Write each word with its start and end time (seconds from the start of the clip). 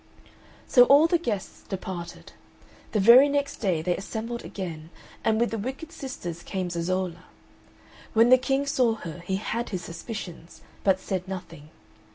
So 0.67 0.85
all 0.85 1.05
the 1.05 1.19
guests 1.19 1.61
departed 1.61 2.31
the 2.91 2.99
very 2.99 3.29
next 3.29 3.57
day 3.57 3.83
they 3.83 3.95
assembled 3.95 4.43
again, 4.43 4.89
and 5.23 5.39
with 5.39 5.51
the 5.51 5.59
wicked 5.59 5.91
sisters 5.91 6.41
came 6.41 6.71
Zezolla. 6.71 7.25
When 8.13 8.31
the 8.31 8.39
King 8.39 8.65
saw 8.65 8.95
her 8.95 9.19
he 9.27 9.35
had 9.35 9.69
his 9.69 9.83
suspicions, 9.83 10.63
but 10.83 10.99
said 10.99 11.27
nothing. 11.27 11.69